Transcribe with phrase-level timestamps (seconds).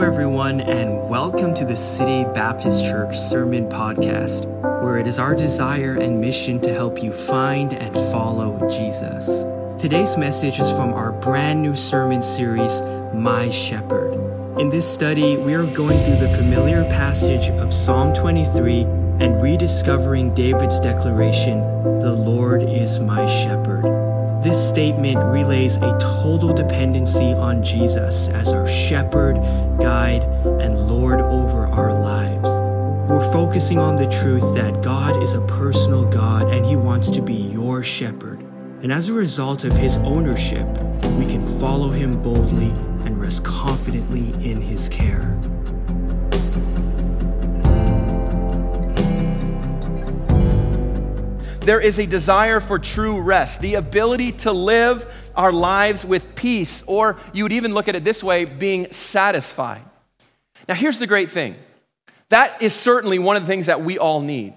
[0.00, 4.46] Hello, everyone, and welcome to the City Baptist Church Sermon Podcast,
[4.82, 9.44] where it is our desire and mission to help you find and follow Jesus.
[9.78, 12.80] Today's message is from our brand new sermon series,
[13.12, 14.14] My Shepherd.
[14.58, 18.80] In this study, we are going through the familiar passage of Psalm 23
[19.20, 21.58] and rediscovering David's declaration,
[22.00, 24.09] The Lord is my shepherd.
[24.42, 29.34] This statement relays a total dependency on Jesus as our shepherd,
[29.78, 30.22] guide,
[30.62, 32.48] and Lord over our lives.
[33.10, 37.20] We're focusing on the truth that God is a personal God and He wants to
[37.20, 38.40] be your shepherd.
[38.82, 40.66] And as a result of His ownership,
[41.18, 42.70] we can follow Him boldly
[43.04, 45.38] and rest confidently in His care.
[51.70, 55.06] There is a desire for true rest, the ability to live
[55.36, 59.84] our lives with peace, or you would even look at it this way being satisfied.
[60.68, 61.54] Now, here's the great thing
[62.28, 64.54] that is certainly one of the things that we all need.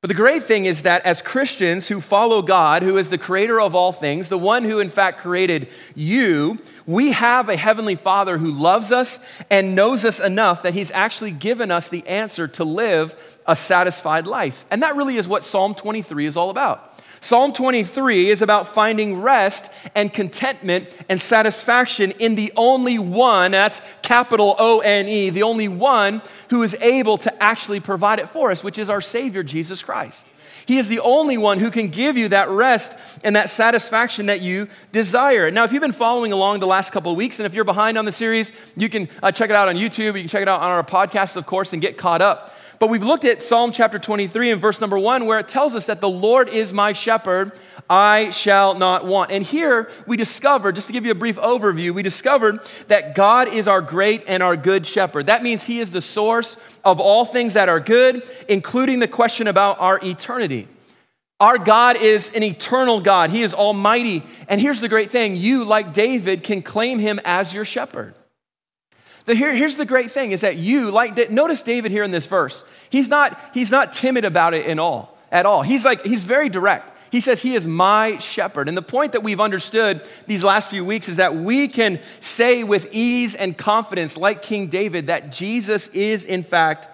[0.00, 3.60] But the great thing is that as Christians who follow God, who is the creator
[3.60, 8.38] of all things, the one who in fact created you, we have a heavenly Father
[8.38, 9.18] who loves us
[9.50, 14.28] and knows us enough that he's actually given us the answer to live a satisfied
[14.28, 14.64] life.
[14.70, 16.87] And that really is what Psalm 23 is all about.
[17.20, 23.82] Psalm 23 is about finding rest and contentment and satisfaction in the only one, that's
[24.02, 28.50] capital O N E, the only one who is able to actually provide it for
[28.50, 30.26] us, which is our Savior, Jesus Christ.
[30.68, 32.92] He is the only one who can give you that rest
[33.24, 35.50] and that satisfaction that you desire.
[35.50, 37.96] Now, if you've been following along the last couple of weeks, and if you're behind
[37.96, 40.08] on the series, you can uh, check it out on YouTube.
[40.08, 42.54] You can check it out on our podcast, of course, and get caught up.
[42.78, 45.86] But we've looked at Psalm chapter 23 and verse number one, where it tells us
[45.86, 47.52] that the Lord is my shepherd,
[47.90, 49.32] I shall not want.
[49.32, 53.48] And here we discovered, just to give you a brief overview, we discovered that God
[53.48, 55.26] is our great and our good shepherd.
[55.26, 59.48] That means He is the source of all things that are good, including the question
[59.48, 60.68] about our eternity.
[61.40, 63.30] Our God is an eternal God.
[63.30, 64.22] He is almighty.
[64.48, 68.14] And here's the great thing you, like David, can claim him as your shepherd.
[69.28, 72.24] The, here, here's the great thing is that you, like, notice David here in this
[72.24, 72.64] verse.
[72.88, 75.60] He's not, he's not timid about it in all, at all.
[75.60, 76.90] He's like, he's very direct.
[77.12, 78.68] He says, He is my shepherd.
[78.68, 82.64] And the point that we've understood these last few weeks is that we can say
[82.64, 86.88] with ease and confidence, like King David, that Jesus is, in fact,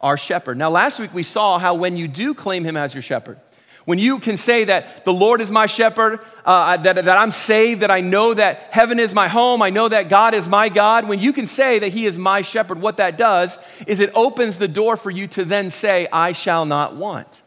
[0.00, 0.58] our shepherd.
[0.58, 3.38] Now, last week we saw how when you do claim Him as your shepherd,
[3.86, 7.82] when you can say that the Lord is my shepherd, uh, that, that I'm saved,
[7.82, 11.08] that I know that heaven is my home, I know that God is my God,
[11.08, 14.58] when you can say that He is my shepherd, what that does is it opens
[14.58, 17.42] the door for you to then say, I shall not want.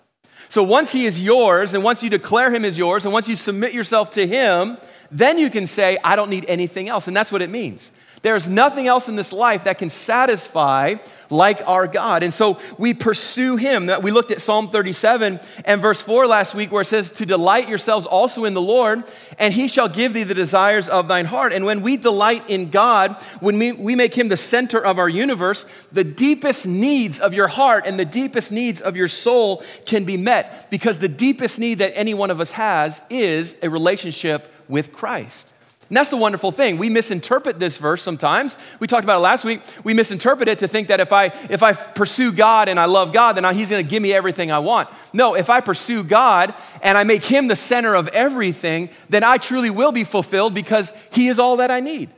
[0.48, 3.36] So once He is yours, and once you declare Him as yours, and once you
[3.36, 4.78] submit yourself to Him,
[5.12, 7.10] then you can say, I don't need anything else.
[7.10, 7.92] And that's what it means.
[8.22, 10.96] There's nothing else in this life that can satisfy
[11.30, 12.24] like our God.
[12.24, 13.86] And so we pursue him.
[13.86, 17.26] That We looked at Psalm 37 and verse 4 last week where it says, To
[17.26, 19.04] delight yourselves also in the Lord,
[19.38, 21.54] and he shall give thee the desires of thine heart.
[21.54, 25.10] And when we delight in God, when we, we make him the center of our
[25.10, 30.04] universe, the deepest needs of your heart and the deepest needs of your soul can
[30.04, 34.52] be met because the deepest need that any one of us has is a relationship
[34.68, 35.54] with Christ.
[35.90, 36.78] And that's the wonderful thing.
[36.78, 38.56] We misinterpret this verse sometimes.
[38.80, 39.62] We talked about it last week.
[39.84, 43.12] We misinterpret it to think that if I if I pursue God and I love
[43.12, 44.88] God, then he's going to give me everything I want.
[45.14, 49.38] No, if I pursue God and I make him the center of everything, then I
[49.38, 52.12] truly will be fulfilled because he is all that I need.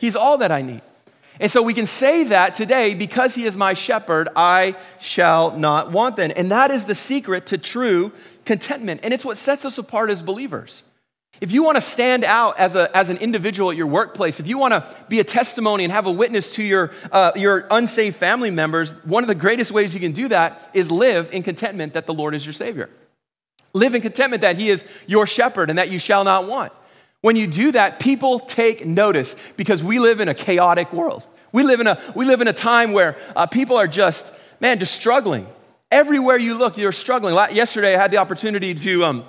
[0.00, 0.82] He's all that I need.
[1.38, 5.92] And so we can say that today because he is my shepherd, I shall not
[5.92, 6.32] want then.
[6.32, 8.10] And that is the secret to true
[8.44, 9.00] contentment.
[9.04, 10.82] And it's what sets us apart as believers.
[11.40, 14.46] If you want to stand out as, a, as an individual at your workplace, if
[14.46, 18.16] you want to be a testimony and have a witness to your, uh, your unsaved
[18.16, 21.94] family members, one of the greatest ways you can do that is live in contentment
[21.94, 22.88] that the Lord is your Savior.
[23.72, 26.72] Live in contentment that He is your shepherd and that you shall not want.
[27.22, 31.24] When you do that, people take notice because we live in a chaotic world.
[31.50, 34.30] We live in a, we live in a time where uh, people are just,
[34.60, 35.48] man, just struggling.
[35.90, 37.34] Everywhere you look, you're struggling.
[37.54, 39.04] Yesterday, I had the opportunity to.
[39.04, 39.24] Um,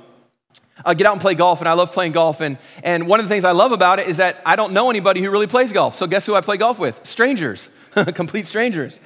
[0.85, 2.41] uh, get out and play golf, and I love playing golf.
[2.41, 4.89] And, and one of the things I love about it is that I don't know
[4.89, 5.95] anybody who really plays golf.
[5.95, 7.05] So guess who I play golf with?
[7.05, 7.69] Strangers,
[8.15, 8.99] complete strangers.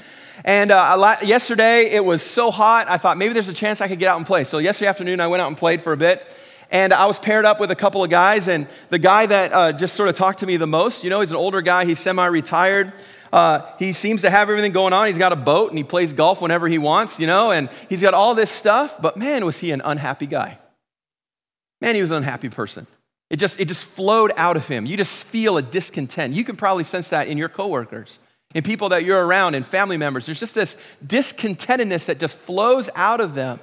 [0.45, 3.99] And uh, yesterday it was so hot, I thought maybe there's a chance I could
[3.99, 4.43] get out and play.
[4.43, 6.27] So yesterday afternoon I went out and played for a bit.
[6.69, 9.71] And I was paired up with a couple of guys, and the guy that uh,
[9.71, 11.97] just sort of talked to me the most, you know, he's an older guy, he's
[11.97, 12.91] semi retired.
[13.31, 15.07] Uh, he seems to have everything going on.
[15.07, 18.01] He's got a boat and he plays golf whenever he wants, you know, and he's
[18.01, 19.01] got all this stuff.
[19.01, 20.59] But man, was he an unhappy guy.
[21.81, 22.87] Man, he was an unhappy person.
[23.29, 24.85] It just, it just flowed out of him.
[24.85, 26.33] You just feel a discontent.
[26.33, 28.19] You can probably sense that in your coworkers,
[28.55, 30.25] in people that you're around, in family members.
[30.25, 33.59] There's just this discontentedness that just flows out of them.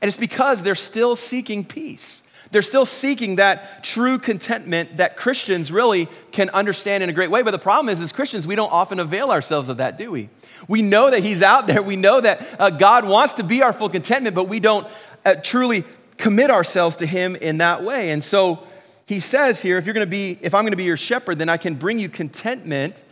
[0.00, 2.22] And it's because they're still seeking peace.
[2.52, 7.42] They're still seeking that true contentment that Christians really can understand in a great way.
[7.42, 10.28] But the problem is, as Christians, we don't often avail ourselves of that, do we?
[10.68, 11.82] We know that He's out there.
[11.82, 14.86] We know that uh, God wants to be our full contentment, but we don't
[15.24, 15.84] uh, truly
[16.18, 18.10] commit ourselves to Him in that way.
[18.10, 18.66] And so
[19.06, 21.38] He says here, if you're going to be, if I'm going to be your shepherd,
[21.38, 23.02] then I can bring you contentment.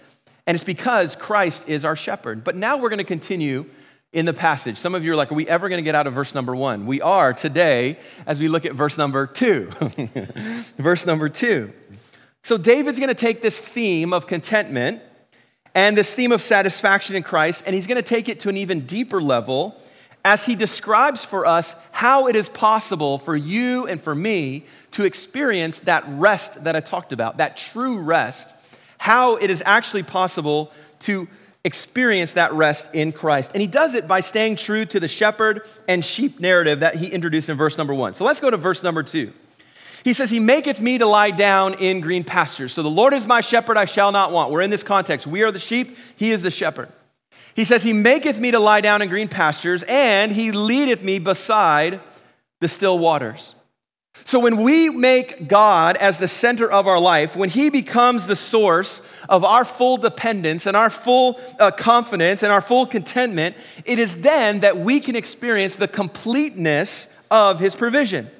[0.46, 2.44] And it's because Christ is our shepherd.
[2.44, 3.66] But now we're going to continue
[4.14, 4.78] in the passage.
[4.78, 6.54] Some of you are like, are we ever going to get out of verse number
[6.54, 6.86] one?
[6.86, 9.70] We are today as we look at verse number two.
[10.78, 11.72] verse number two.
[12.42, 15.02] So David's going to take this theme of contentment
[15.74, 18.56] and this theme of satisfaction in Christ, and he's going to take it to an
[18.56, 19.80] even deeper level
[20.24, 25.04] as he describes for us how it is possible for you and for me to
[25.04, 28.54] experience that rest that I talked about, that true rest,
[28.98, 31.28] how it is actually possible to
[31.62, 33.50] experience that rest in Christ.
[33.54, 37.08] And he does it by staying true to the shepherd and sheep narrative that he
[37.08, 38.14] introduced in verse number one.
[38.14, 39.32] So let's go to verse number two.
[40.04, 42.72] He says, He maketh me to lie down in green pastures.
[42.72, 44.50] So the Lord is my shepherd, I shall not want.
[44.50, 45.26] We're in this context.
[45.26, 46.90] We are the sheep, He is the shepherd.
[47.54, 51.18] He says, He maketh me to lie down in green pastures, and He leadeth me
[51.18, 52.00] beside
[52.60, 53.54] the still waters.
[54.24, 58.36] So when we make God as the center of our life, when He becomes the
[58.36, 63.98] source of our full dependence and our full uh, confidence and our full contentment, it
[63.98, 68.30] is then that we can experience the completeness of His provision.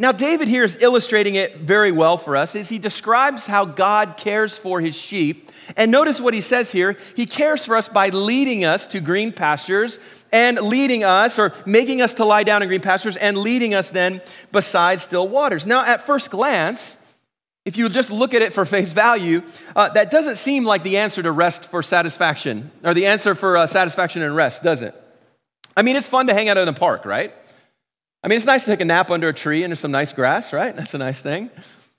[0.00, 4.16] Now, David here is illustrating it very well for us as he describes how God
[4.16, 5.47] cares for his sheep.
[5.76, 9.32] And notice what he says here He cares for us by leading us to green
[9.32, 9.98] pastures
[10.32, 13.90] and leading us, or making us to lie down in green pastures, and leading us
[13.90, 14.20] then
[14.52, 15.66] beside still waters.
[15.66, 16.98] Now, at first glance,
[17.64, 19.42] if you just look at it for face value,
[19.74, 23.56] uh, that doesn't seem like the answer to rest for satisfaction, or the answer for
[23.56, 24.94] uh, satisfaction and rest, does it?
[25.76, 27.32] I mean, it's fun to hang out in a park, right?
[28.22, 30.12] I mean, it's nice to take a nap under a tree and there's some nice
[30.12, 30.74] grass, right?
[30.76, 31.50] That's a nice thing.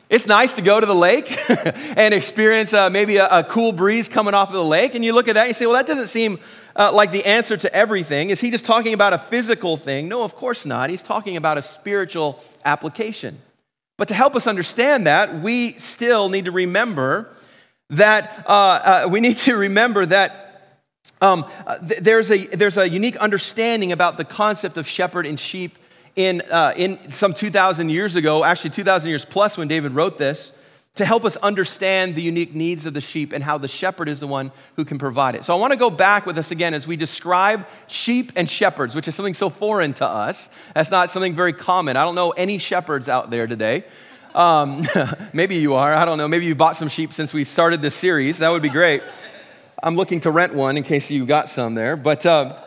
[0.09, 1.31] It's nice to go to the lake
[1.95, 4.95] and experience uh, maybe a, a, cool breeze coming off of the lake.
[4.95, 6.39] And you look at that and you say, well, that doesn't seem
[6.75, 8.31] uh, like the answer to everything.
[8.31, 10.07] Is he just talking about a physical thing?
[10.07, 10.89] No, of course not.
[10.89, 13.39] He's talking about a spiritual application.
[13.97, 17.29] But to help us understand that, we still need to remember
[17.91, 20.49] that, uh, uh we need to remember that
[21.21, 25.39] um, uh, th- there's, a, there's a unique understanding about the concept of shepherd and
[25.39, 25.77] sheep
[26.19, 30.51] in, uh, in some 2,000 years ago, actually 2,000 years plus when David wrote this,
[30.95, 34.19] to help us understand the unique needs of the sheep and how the shepherd is
[34.19, 35.45] the one who can provide it.
[35.45, 38.95] So I want to go back with us again as we describe sheep and shepherds,
[38.95, 40.49] which is something so foreign to us.
[40.75, 41.95] That's not something very common.
[41.95, 43.85] I don't know any shepherds out there today.
[44.35, 44.85] Um,
[45.31, 45.93] maybe you are.
[45.93, 46.27] I don't know.
[46.27, 48.39] Maybe you bought some sheep since we started this series.
[48.39, 49.03] That would be great.
[49.81, 51.95] I'm looking to rent one in case you got some there.
[51.95, 52.25] But.
[52.25, 52.65] Uh,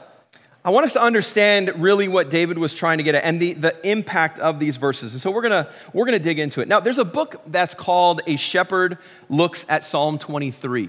[0.64, 3.54] I want us to understand really what David was trying to get at and the,
[3.54, 5.12] the impact of these verses.
[5.12, 6.68] And so we're gonna, we're gonna dig into it.
[6.68, 8.96] Now, there's a book that's called A Shepherd
[9.28, 10.88] Looks at Psalm 23.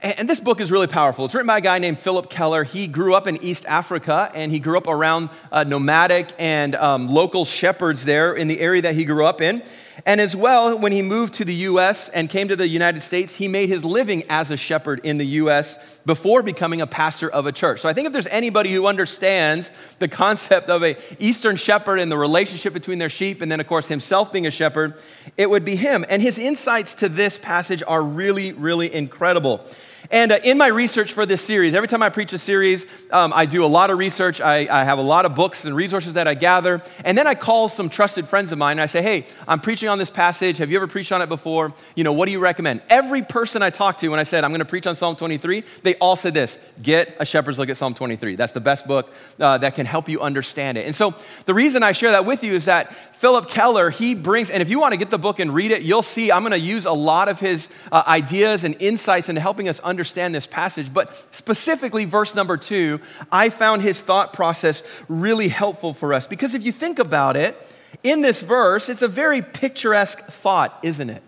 [0.00, 1.24] And this book is really powerful.
[1.24, 2.62] It's written by a guy named Phillip Keller.
[2.62, 7.08] He grew up in East Africa and he grew up around uh, nomadic and um,
[7.08, 9.64] local shepherds there in the area that he grew up in.
[10.06, 13.34] And as well, when he moved to the US and came to the United States,
[13.34, 17.46] he made his living as a shepherd in the US before becoming a pastor of
[17.46, 17.80] a church.
[17.80, 22.10] So I think if there's anybody who understands the concept of a Eastern shepherd and
[22.10, 24.94] the relationship between their sheep, and then of course himself being a shepherd,
[25.36, 26.04] it would be him.
[26.08, 29.64] And his insights to this passage are really, really incredible.
[30.10, 33.30] And uh, in my research for this series, every time I preach a series, um,
[33.34, 34.40] I do a lot of research.
[34.40, 36.80] I, I, have a lot of books and resources that I gather.
[37.04, 39.90] And then I call some trusted friends of mine and I say, hey, I'm preaching
[39.90, 40.58] on this passage.
[40.58, 41.74] Have you ever preached on it before?
[41.94, 42.80] You know, what do you recommend?
[42.88, 45.62] Every person I talked to when I said, I'm going to preach on Psalm 23,
[45.82, 48.36] they all said this get a shepherd's look at Psalm 23.
[48.36, 50.86] That's the best book uh, that can help you understand it.
[50.86, 54.48] And so the reason I share that with you is that Phillip Keller, he brings,
[54.48, 56.52] and if you want to get the book and read it, you'll see I'm going
[56.52, 60.46] to use a lot of his uh, ideas and insights into helping us understand this
[60.46, 60.94] passage.
[60.94, 63.00] But specifically, verse number two,
[63.32, 66.28] I found his thought process really helpful for us.
[66.28, 67.56] Because if you think about it,
[68.04, 71.22] in this verse, it's a very picturesque thought, isn't it?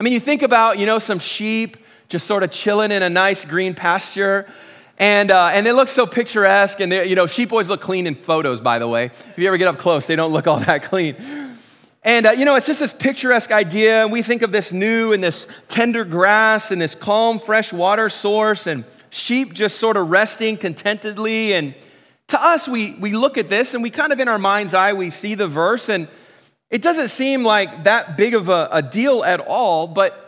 [0.00, 1.76] I mean, you think about, you know, some sheep
[2.08, 4.48] just sort of chilling in a nice green pasture.
[4.98, 6.80] And, uh, and it looks so picturesque.
[6.80, 9.06] And, you know, sheep always look clean in photos, by the way.
[9.06, 11.16] If you ever get up close, they don't look all that clean.
[12.02, 14.06] And, uh, you know, it's just this picturesque idea.
[14.08, 18.66] We think of this new and this tender grass and this calm, fresh water source
[18.66, 21.54] and sheep just sort of resting contentedly.
[21.54, 21.74] And
[22.28, 24.92] to us, we, we look at this and we kind of, in our mind's eye,
[24.92, 26.08] we see the verse and
[26.70, 29.86] it doesn't seem like that big of a, a deal at all.
[29.86, 30.24] But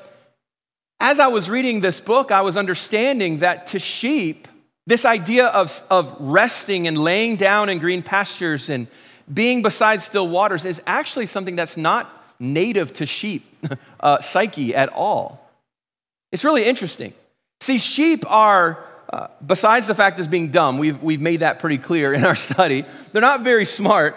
[0.98, 4.48] as I was reading this book, I was understanding that to sheep,
[4.86, 8.86] this idea of, of resting and laying down in green pastures and
[9.32, 12.10] being beside still waters is actually something that's not
[12.40, 13.44] native to sheep
[14.00, 15.50] uh, psyche at all.
[16.32, 17.12] It's really interesting.
[17.60, 21.78] See, sheep are, uh, besides the fact of being dumb, we've, we've made that pretty
[21.78, 24.16] clear in our study, they're not very smart.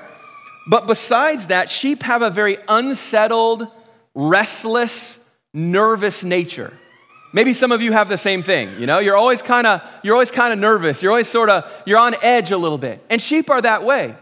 [0.70, 3.68] But besides that, sheep have a very unsettled,
[4.16, 5.20] restless,
[5.54, 6.74] nervous nature.
[7.34, 9.00] Maybe some of you have the same thing, you know?
[9.00, 11.02] You're always kind of you're always kind of nervous.
[11.02, 13.04] You're always sort of you're on edge a little bit.
[13.10, 14.16] And sheep are that way.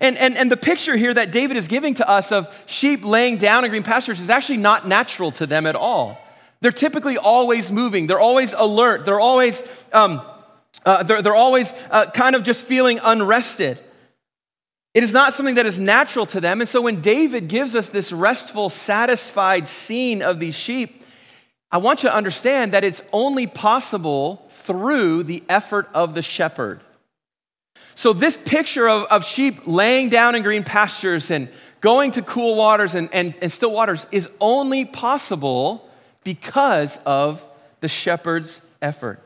[0.00, 3.38] And, and, and the picture here that David is giving to us of sheep laying
[3.38, 6.18] down in green pastures is actually not natural to them at all.
[6.60, 10.22] They're typically always moving, they're always alert, they're always, um,
[10.84, 13.78] uh, they're, they're always uh, kind of just feeling unrested.
[14.94, 16.60] It is not something that is natural to them.
[16.60, 21.03] And so when David gives us this restful, satisfied scene of these sheep,
[21.74, 26.80] I want you to understand that it's only possible through the effort of the shepherd.
[27.96, 31.48] So, this picture of, of sheep laying down in green pastures and
[31.80, 35.90] going to cool waters and, and, and still waters is only possible
[36.22, 37.44] because of
[37.80, 39.20] the shepherd's effort.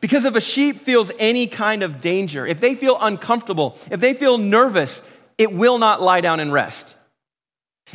[0.00, 4.14] Because if a sheep feels any kind of danger, if they feel uncomfortable, if they
[4.14, 5.02] feel nervous,
[5.36, 6.94] it will not lie down and rest.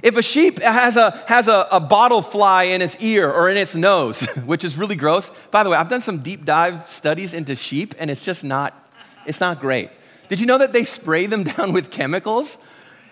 [0.04, 3.58] If a sheep has a, has a, a bottle fly in its ear or in
[3.58, 7.34] its nose, which is really gross, by the way, I've done some deep dive studies
[7.34, 8.90] into sheep and it's just not,
[9.26, 9.90] it's not great.
[10.30, 12.58] Did you know that they spray them down with chemicals?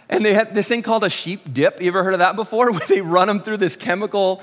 [0.08, 1.82] And they had this thing called a sheep dip.
[1.82, 2.72] You ever heard of that before?
[2.72, 4.42] Where they run them through this chemical.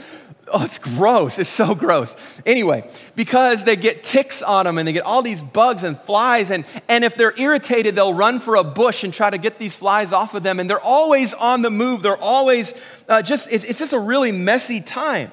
[0.54, 1.38] Oh, it's gross.
[1.38, 2.14] It's so gross.
[2.44, 6.50] Anyway, because they get ticks on them and they get all these bugs and flies.
[6.50, 9.74] And, and if they're irritated, they'll run for a bush and try to get these
[9.74, 10.60] flies off of them.
[10.60, 12.02] And they're always on the move.
[12.02, 12.74] They're always
[13.08, 15.32] uh, just, it's, it's just a really messy time.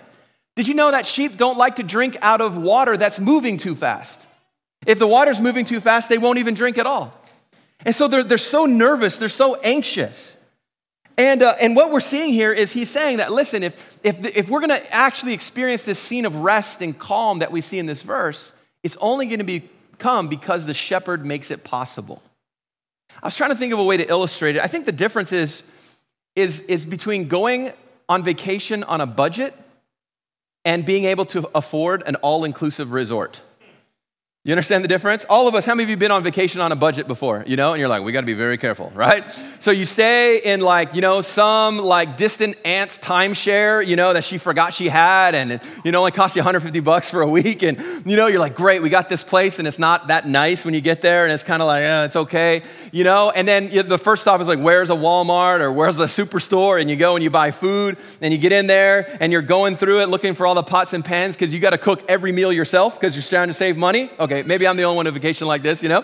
[0.55, 3.75] Did you know that sheep don't like to drink out of water that's moving too
[3.75, 4.25] fast?
[4.85, 7.13] If the water's moving too fast, they won't even drink at all.
[7.85, 10.37] And so they're, they're so nervous, they're so anxious.
[11.19, 14.49] And, uh, and what we're seeing here is he's saying that, listen, if, if, if
[14.49, 17.87] we're going to actually experience this scene of rest and calm that we see in
[17.87, 22.23] this verse, it's only going to become because the shepherd makes it possible.
[23.21, 24.61] I was trying to think of a way to illustrate it.
[24.63, 25.63] I think the difference is,
[26.37, 27.73] is, is between going
[28.07, 29.53] on vacation on a budget
[30.63, 33.41] and being able to afford an all inclusive resort.
[34.45, 35.25] You understand the difference?
[35.25, 37.43] All of us, how many of you been on vacation on a budget before?
[37.45, 39.25] You know, and you're like, we got to be very careful, right?
[39.59, 44.23] So you stay in like, you know, some like distant aunt's timeshare, you know, that
[44.23, 47.27] she forgot she had, and it, you know, only cost you 150 bucks for a
[47.27, 50.25] week, and you know, you're like, great, we got this place, and it's not that
[50.25, 52.61] nice when you get there, and it's kind of like, eh, it's okay,
[52.93, 53.31] you know.
[53.31, 56.89] And then the first stop is like, where's a Walmart or where's a superstore, and
[56.89, 59.99] you go and you buy food, and you get in there, and you're going through
[59.99, 62.53] it looking for all the pots and pans because you got to cook every meal
[62.53, 64.09] yourself because you're trying to save money.
[64.17, 66.03] Okay Okay, maybe I'm the only one on vacation like this, you know?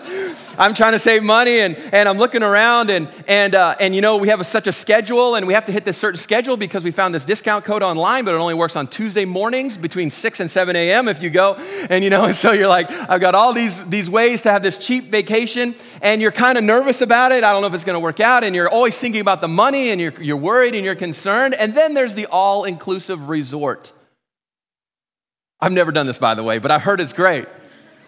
[0.58, 4.00] I'm trying to save money and, and I'm looking around and, and, uh, and you
[4.00, 6.56] know, we have a, such a schedule and we have to hit this certain schedule
[6.56, 10.10] because we found this discount code online, but it only works on Tuesday mornings between
[10.10, 11.06] 6 and 7 a.m.
[11.06, 11.54] if you go.
[11.88, 14.60] And, you know, and so you're like, I've got all these, these ways to have
[14.60, 17.44] this cheap vacation and you're kind of nervous about it.
[17.44, 18.42] I don't know if it's going to work out.
[18.42, 21.54] And you're always thinking about the money and you're, you're worried and you're concerned.
[21.54, 23.92] And then there's the all inclusive resort.
[25.60, 27.46] I've never done this, by the way, but I've heard it's great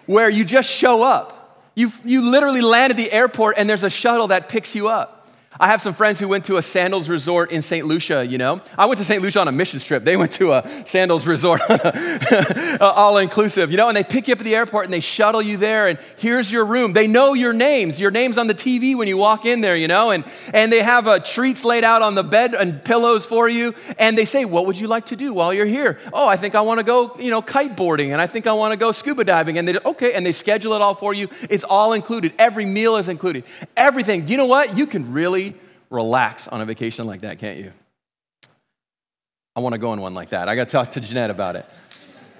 [0.09, 1.69] where you just show up.
[1.75, 5.18] You, you literally land at the airport and there's a shuttle that picks you up.
[5.57, 7.85] I have some friends who went to a sandals resort in St.
[7.85, 8.61] Lucia, you know.
[8.77, 9.21] I went to St.
[9.21, 10.03] Lucia on a missions trip.
[10.03, 11.59] They went to a sandals resort,
[12.79, 15.41] all inclusive, you know, and they pick you up at the airport and they shuttle
[15.41, 16.93] you there and here's your room.
[16.93, 17.99] They know your names.
[17.99, 20.83] Your name's on the TV when you walk in there, you know, and, and they
[20.83, 23.73] have uh, treats laid out on the bed and pillows for you.
[23.97, 25.99] And they say, What would you like to do while you're here?
[26.13, 28.73] Oh, I think I want to go, you know, kiteboarding and I think I want
[28.73, 29.57] to go scuba diving.
[29.57, 31.27] And they, okay, and they schedule it all for you.
[31.49, 32.33] It's all included.
[32.37, 33.45] Every meal is included.
[33.75, 34.25] Everything.
[34.25, 34.77] Do you know what?
[34.77, 35.48] You can really
[35.89, 37.71] relax on a vacation like that, can't you?
[39.55, 40.47] I want to go on one like that.
[40.47, 41.65] I got to talk to Jeanette about it.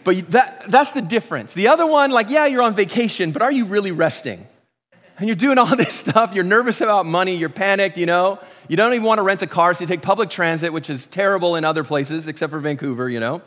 [0.04, 1.54] But that, that's the difference.
[1.54, 4.48] The other one, like, yeah, you're on vacation, but are you really resting?
[5.18, 6.34] And you're doing all this stuff.
[6.34, 7.36] You're nervous about money.
[7.36, 8.40] You're panicked, you know.
[8.68, 11.06] You don't even want to rent a car, so you take public transit, which is
[11.06, 13.42] terrible in other places except for Vancouver, you know.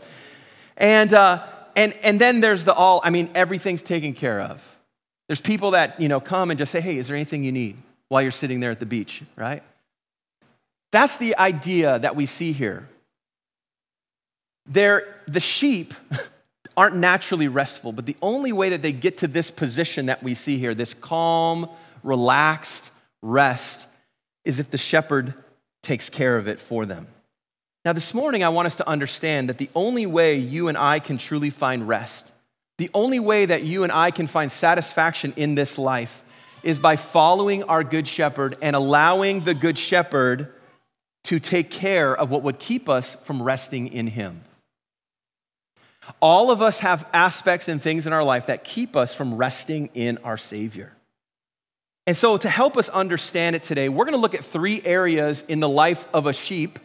[0.77, 4.77] And, uh, and, and then there's the all, I mean, everything's taken care of.
[5.29, 7.77] There's people that, you know, come and just say, hey, is there anything you need
[8.09, 9.63] while you're sitting there at the beach, right?
[10.93, 12.89] That's the idea that we see here.
[14.67, 15.95] They're, the sheep
[16.77, 20.35] aren't naturally restful, but the only way that they get to this position that we
[20.35, 21.69] see here, this calm,
[22.03, 22.91] relaxed
[23.23, 23.87] rest,
[24.45, 25.35] is if the shepherd
[25.83, 27.07] takes care of it for them.
[27.85, 31.01] Now, this morning, I want us to understand that the only way you and I
[31.01, 32.31] can truly find rest,
[32.79, 36.23] the only way that you and I can find satisfaction in this life,
[36.63, 40.53] is by following our Good Shepherd and allowing the Good Shepherd
[41.25, 44.43] to take care of what would keep us from resting in Him.
[46.21, 49.91] All of us have aspects and things in our life that keep us from resting
[49.95, 50.93] in our Savior.
[52.07, 55.45] And so, to help us understand it today, we're going to look at three areas
[55.47, 56.81] in the life of a sheep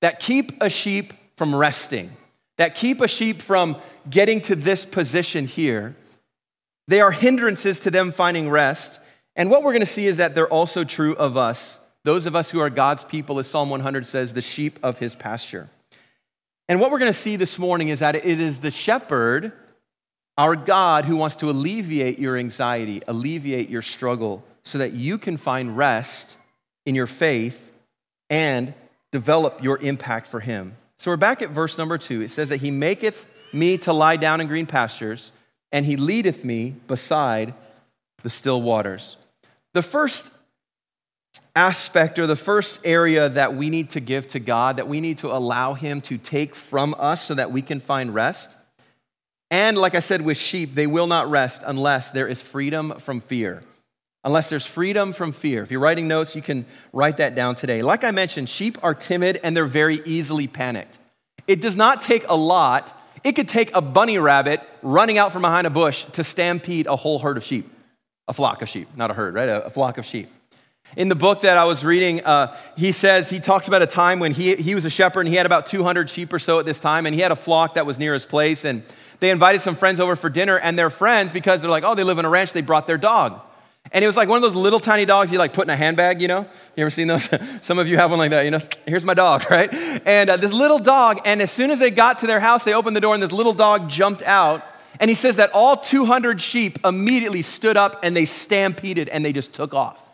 [0.00, 2.10] that keep a sheep from resting,
[2.56, 3.76] that keep a sheep from
[4.08, 5.94] getting to this position here.
[6.88, 8.98] They are hindrances to them finding rest.
[9.36, 12.34] And what we're going to see is that they're also true of us, those of
[12.34, 15.68] us who are God's people, as Psalm 100 says, the sheep of his pasture.
[16.68, 19.52] And what we're going to see this morning is that it is the shepherd,
[20.38, 25.36] our God, who wants to alleviate your anxiety, alleviate your struggle, so that you can
[25.36, 26.36] find rest
[26.86, 27.72] in your faith
[28.30, 28.74] and
[29.10, 30.76] develop your impact for him.
[30.98, 32.22] So we're back at verse number two.
[32.22, 35.32] It says that he maketh me to lie down in green pastures,
[35.70, 37.54] and he leadeth me beside
[38.22, 39.16] the still waters.
[39.74, 40.30] The first
[41.54, 45.18] aspect or the first area that we need to give to God, that we need
[45.18, 48.56] to allow Him to take from us so that we can find rest.
[49.50, 53.20] And like I said with sheep, they will not rest unless there is freedom from
[53.20, 53.62] fear.
[54.24, 55.62] Unless there's freedom from fear.
[55.62, 57.82] If you're writing notes, you can write that down today.
[57.82, 60.98] Like I mentioned, sheep are timid and they're very easily panicked.
[61.46, 62.98] It does not take a lot.
[63.24, 66.96] It could take a bunny rabbit running out from behind a bush to stampede a
[66.96, 67.70] whole herd of sheep,
[68.28, 69.48] a flock of sheep, not a herd, right?
[69.48, 70.28] A, flock of sheep.
[70.96, 74.18] In the book that I was reading, uh, he says, he talks about a time
[74.18, 76.66] when he, he was a shepherd and he had about 200 sheep or so at
[76.66, 78.64] this time, and he had a flock that was near his place.
[78.66, 78.82] And
[79.20, 82.04] they invited some friends over for dinner, and their friends, because they're like, oh, they
[82.04, 83.40] live in a ranch, they brought their dog.
[83.90, 85.76] And it was like one of those little tiny dogs you like put in a
[85.76, 86.46] handbag, you know?
[86.76, 87.28] You ever seen those?
[87.62, 88.60] Some of you have one like that, you know?
[88.86, 89.72] Here's my dog, right?
[90.06, 92.74] And uh, this little dog, and as soon as they got to their house, they
[92.74, 94.62] opened the door, and this little dog jumped out.
[95.00, 99.32] And he says that all 200 sheep immediately stood up and they stampeded and they
[99.32, 100.11] just took off.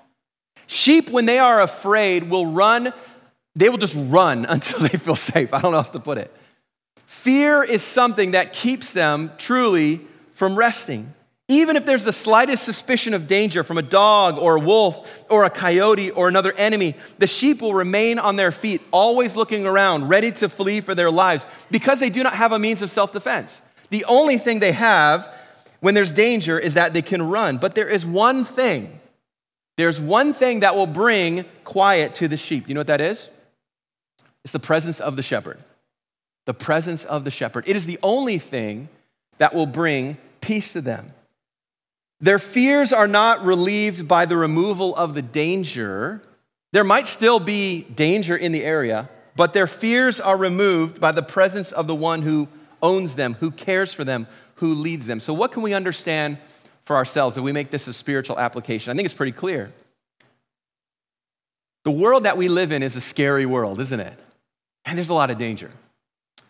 [0.68, 2.92] Sheep, when they are afraid, will run,
[3.56, 5.52] they will just run until they feel safe.
[5.52, 6.32] I don't know how else to put it.
[7.06, 10.02] Fear is something that keeps them truly
[10.34, 11.14] from resting.
[11.48, 15.44] Even if there's the slightest suspicion of danger from a dog or a wolf or
[15.44, 20.08] a coyote or another enemy, the sheep will remain on their feet, always looking around,
[20.08, 23.12] ready to flee for their lives because they do not have a means of self
[23.12, 23.62] defense.
[23.88, 25.34] The only thing they have
[25.80, 27.56] when there's danger is that they can run.
[27.56, 28.97] But there is one thing
[29.78, 32.68] there's one thing that will bring quiet to the sheep.
[32.68, 33.30] You know what that is?
[34.42, 35.62] It's the presence of the shepherd.
[36.46, 37.62] The presence of the shepherd.
[37.68, 38.88] It is the only thing
[39.38, 41.12] that will bring peace to them.
[42.20, 46.22] Their fears are not relieved by the removal of the danger.
[46.72, 51.22] There might still be danger in the area, but their fears are removed by the
[51.22, 52.48] presence of the one who
[52.82, 55.20] owns them, who cares for them, who leads them.
[55.20, 56.38] So, what can we understand
[56.88, 58.90] for ourselves if we make this a spiritual application.
[58.90, 59.70] I think it's pretty clear.
[61.84, 64.18] The world that we live in is a scary world, isn't it?
[64.86, 65.70] And there's a lot of danger.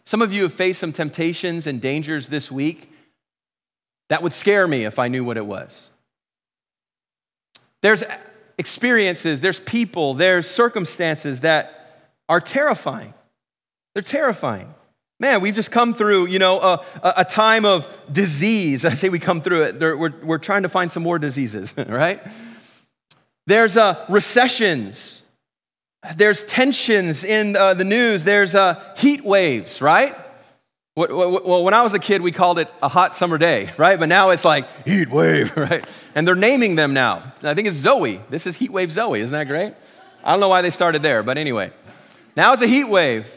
[0.05, 2.89] Some of you have faced some temptations and dangers this week
[4.11, 5.91] that would scare me if I knew what it was.
[7.83, 8.05] There's
[8.59, 13.13] experiences, there's people, there's circumstances that are terrifying.
[13.93, 14.73] They're terrifying.
[15.21, 18.85] Man, we've just come through, you know, a, a time of disease.
[18.85, 19.81] I say we come through it.
[19.81, 22.23] We're, we're trying to find some more diseases, right?
[23.47, 25.23] There's uh, recessions.
[26.17, 28.23] There's tensions in uh, the news.
[28.23, 30.17] There's uh, heat waves, right?
[30.95, 33.99] Well, when I was a kid, we called it a hot summer day, right?
[33.99, 35.85] But now it's like heat wave, right?
[36.15, 37.33] And they're naming them now.
[37.43, 38.21] I think it's Zoe.
[38.31, 39.21] This is heat wave Zoe.
[39.21, 39.75] Isn't that great?
[40.25, 41.73] I don't know why they started there, but anyway.
[42.37, 43.29] Now it's a heat wave.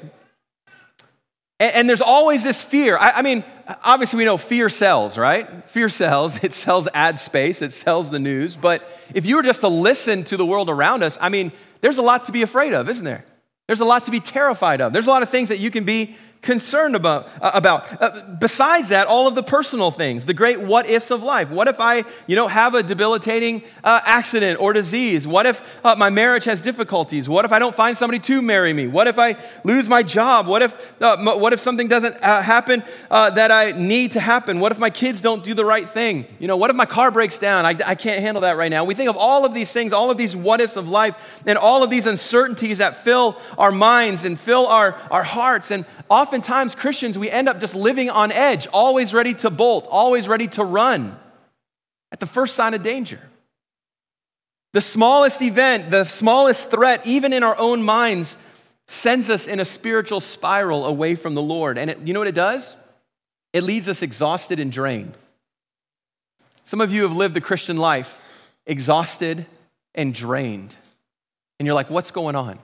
[1.61, 2.97] And, and there's always this fear.
[2.97, 3.45] I, I mean,
[3.83, 5.63] obviously, we know fear sells, right?
[5.69, 6.43] Fear sells.
[6.51, 8.57] It sells ad space, it sells the news.
[8.57, 11.99] But if you were just to listen to the world around us, I mean, there's
[11.99, 13.25] a lot to be afraid of, isn't there?
[13.67, 14.91] There's a lot to be terrified of.
[14.91, 17.29] There's a lot of things that you can be concerned about.
[17.39, 18.01] Uh, about.
[18.01, 21.49] Uh, besides that, all of the personal things, the great what ifs of life.
[21.49, 25.27] What if I, you know, have a debilitating uh, accident or disease?
[25.27, 27.29] What if uh, my marriage has difficulties?
[27.29, 28.87] What if I don't find somebody to marry me?
[28.87, 30.47] What if I lose my job?
[30.47, 34.59] What if, what if something doesn't happen that I need to happen?
[34.59, 36.25] What if my kids don't do the right thing?
[36.39, 37.65] You know, what if my car breaks down?
[37.65, 38.83] I, I can't handle that right now.
[38.83, 41.57] We think of all of these things, all of these what ifs of life, and
[41.57, 45.71] all of these uncertainties that fill our minds and fill our, our hearts.
[45.71, 45.85] And
[46.31, 50.47] oftentimes, Christians, we end up just living on edge, always ready to bolt, always ready
[50.47, 51.19] to run
[52.09, 53.19] at the first sign of danger.
[54.71, 58.37] The smallest event, the smallest threat, even in our own minds,
[58.87, 61.77] sends us in a spiritual spiral away from the Lord.
[61.77, 62.77] And it, you know what it does?
[63.51, 65.17] It leaves us exhausted and drained.
[66.63, 68.25] Some of you have lived the Christian life
[68.65, 69.45] exhausted
[69.93, 70.77] and drained.
[71.59, 72.57] And you're like, what's going on?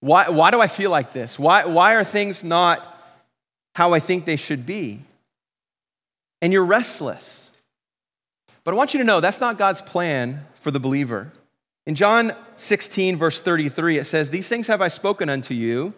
[0.00, 1.38] Why, why do I feel like this?
[1.38, 2.86] Why, why are things not
[3.74, 5.00] how I think they should be?
[6.40, 7.50] And you're restless.
[8.64, 11.32] But I want you to know that's not God's plan for the believer.
[11.86, 15.92] In John 16, verse 33, it says, These things have I spoken unto you.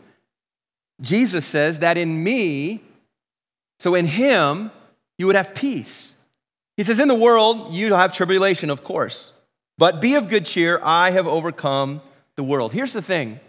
[1.00, 2.80] Jesus says that in me,
[3.78, 4.70] so in him,
[5.18, 6.14] you would have peace.
[6.76, 9.32] He says, In the world, you'll have tribulation, of course,
[9.78, 10.80] but be of good cheer.
[10.82, 12.00] I have overcome
[12.36, 12.72] the world.
[12.72, 13.40] Here's the thing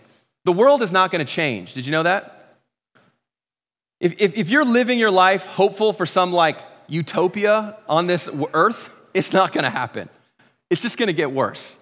[0.46, 1.74] the world is not going to change.
[1.74, 2.58] Did you know that?
[4.00, 8.90] If, if, if, you're living your life hopeful for some like utopia on this earth,
[9.14, 10.10] it's not going to happen.
[10.70, 11.80] It's just going to get worse.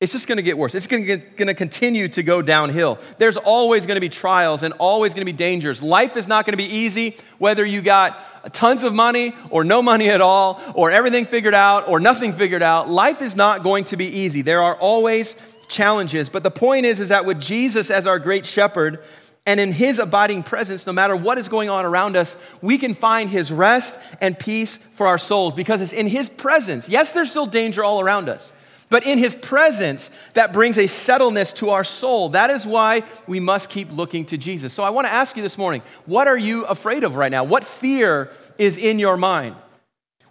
[0.00, 0.74] It's just going to get worse.
[0.74, 2.98] It's going to continue to go downhill.
[3.18, 5.82] There's always going to be trials and always going to be dangers.
[5.82, 9.82] Life is not going to be easy, whether you got tons of money or no
[9.82, 12.88] money at all, or everything figured out or nothing figured out.
[12.88, 14.40] Life is not going to be easy.
[14.40, 15.36] There are always
[15.70, 16.28] challenges.
[16.28, 19.02] But the point is, is that with Jesus as our great shepherd,
[19.46, 22.94] and in his abiding presence, no matter what is going on around us, we can
[22.94, 26.88] find his rest and peace for our souls because it's in his presence.
[26.88, 28.52] Yes, there's still danger all around us.
[28.90, 32.30] But in his presence, that brings a settledness to our soul.
[32.30, 34.72] That is why we must keep looking to Jesus.
[34.74, 37.44] So I want to ask you this morning what are you afraid of right now?
[37.44, 39.54] What fear is in your mind?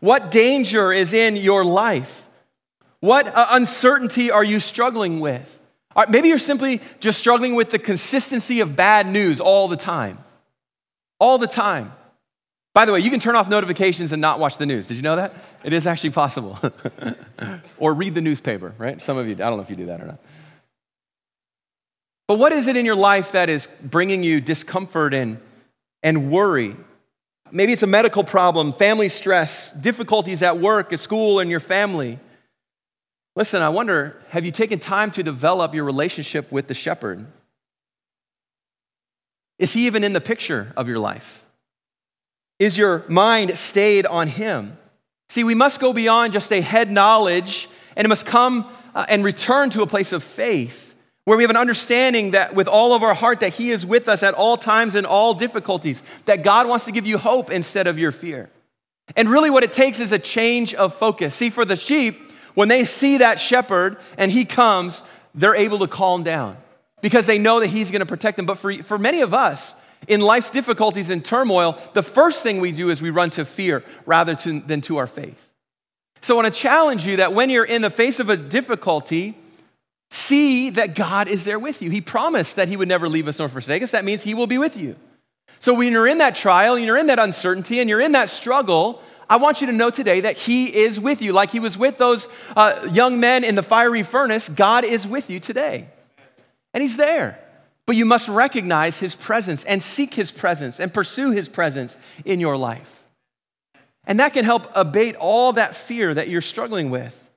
[0.02, 2.29] What danger is in your life?
[3.02, 5.56] What uncertainty are you struggling with?
[6.10, 10.20] Maybe you're simply just struggling with the consistency of bad news all the time.
[11.20, 11.92] All the time.
[12.74, 14.88] By the way, you can turn off notifications and not watch the news.
[14.88, 15.34] Did you know that?
[15.64, 16.58] It is actually possible.
[17.78, 19.02] or read the newspaper, right?
[19.02, 20.20] Some of you, I don't know if you do that or not.
[22.28, 25.40] But what is it in your life that is bringing you discomfort and,
[26.04, 26.76] and worry?
[27.52, 32.20] Maybe it's a medical problem, family stress, difficulties at work, at school, and your family.
[33.36, 37.26] Listen, I wonder have you taken time to develop your relationship with the shepherd?
[39.58, 41.44] Is he even in the picture of your life?
[42.60, 44.78] Is your mind stayed on Him?
[45.30, 49.24] See, we must go beyond just a head knowledge and it must come uh, and
[49.24, 53.04] return to a place of faith where we have an understanding that with all of
[53.04, 56.68] our heart that He is with us at all times and all difficulties, that God
[56.68, 58.50] wants to give you hope instead of your fear.
[59.16, 61.36] And really, what it takes is a change of focus.
[61.36, 62.29] See, for the sheep,
[62.60, 65.02] when they see that shepherd and he comes,
[65.34, 66.58] they're able to calm down
[67.00, 68.46] because they know that he's going to protect them.
[68.46, 69.76] But for, for many of us,
[70.10, 73.82] in life's difficulties and turmoil, the first thing we do is we run to fear
[74.06, 75.50] rather to, than to our faith.
[76.20, 79.38] So I want to challenge you that when you're in the face of a difficulty,
[80.12, 81.90] see that God is there with you.
[81.90, 83.92] He promised that He would never leave us nor forsake us.
[83.92, 84.98] That means He will be with you.
[85.60, 88.30] So when you're in that trial, and you're in that uncertainty, and you're in that
[88.30, 91.32] struggle, I want you to know today that He is with you.
[91.32, 95.30] Like He was with those uh, young men in the fiery furnace, God is with
[95.30, 95.88] you today.
[96.74, 97.40] And He's there.
[97.90, 102.40] But you must recognize his presence and seek his presence and pursue his presence in
[102.40, 103.04] your life.
[104.06, 107.30] And that can help abate all that fear that you're struggling with.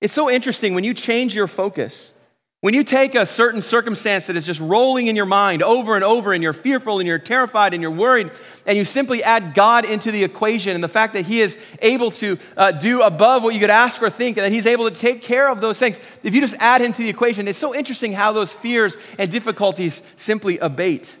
[0.00, 2.14] It's so interesting when you change your focus
[2.62, 6.04] when you take a certain circumstance that is just rolling in your mind over and
[6.04, 8.30] over, and you're fearful and you're terrified and you're worried,
[8.66, 12.10] and you simply add God into the equation and the fact that He is able
[12.12, 14.94] to uh, do above what you could ask or think, and that He's able to
[14.94, 17.74] take care of those things, if you just add Him to the equation, it's so
[17.74, 21.16] interesting how those fears and difficulties simply abate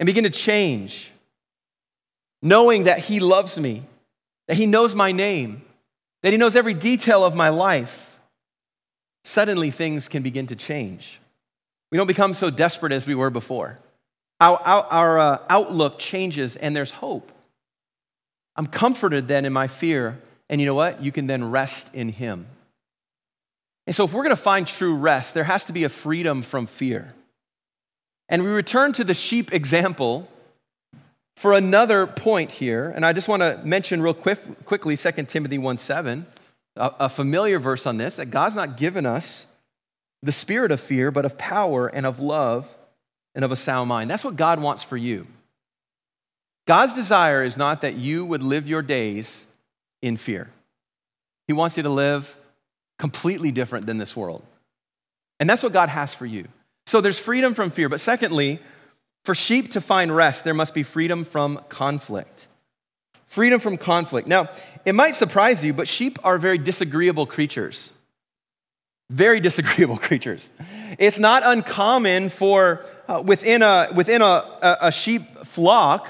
[0.00, 1.12] and begin to change.
[2.40, 3.82] Knowing that He loves me,
[4.48, 5.62] that He knows my name,
[6.22, 8.05] that He knows every detail of my life
[9.26, 11.20] suddenly things can begin to change.
[11.90, 13.76] We don't become so desperate as we were before.
[14.40, 17.32] Our, our, our uh, outlook changes and there's hope.
[18.54, 21.02] I'm comforted then in my fear, and you know what?
[21.02, 22.46] You can then rest in Him.
[23.86, 26.42] And so, if we're going to find true rest, there has to be a freedom
[26.42, 27.12] from fear.
[28.28, 30.28] And we return to the sheep example
[31.36, 32.92] for another point here.
[32.94, 36.26] And I just want to mention real quick, quickly 2 Timothy 1 7
[36.76, 39.46] a, familiar verse on this that God's not given us
[40.22, 42.76] the spirit of fear, but of power and of love
[43.34, 44.10] and of a sound mind.
[44.10, 45.26] That's what God wants for you.
[46.66, 49.46] God's desire is not that you would live your days
[50.02, 50.50] in fear.
[51.46, 52.36] He wants you to live
[52.98, 54.42] completely different than this world.
[55.38, 56.48] And that's what God has for you.
[56.86, 57.88] So there's freedom from fear.
[57.88, 58.58] But secondly,
[59.24, 62.48] for sheep to find rest, there must be freedom from conflict.
[63.36, 64.26] Freedom from conflict.
[64.26, 64.48] Now,
[64.86, 67.92] it might surprise you, but sheep are very disagreeable creatures.
[69.10, 70.50] very disagreeable creatures.
[70.98, 76.08] It's not uncommon for uh, within, a, within a, a, sheep flock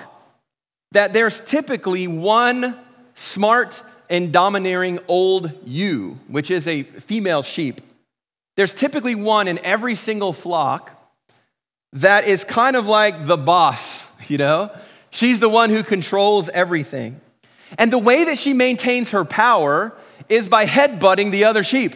[0.92, 2.78] that there's typically one
[3.16, 7.80] smart and domineering old ewe, which is a female sheep.
[8.56, 10.92] There's typically one in every single flock
[11.92, 14.70] that is kind of like the boss, you know?
[15.16, 17.22] She's the one who controls everything.
[17.78, 19.96] And the way that she maintains her power
[20.28, 21.94] is by headbutting the other sheep.